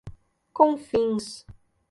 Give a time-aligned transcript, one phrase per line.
[0.59, 1.45] Confins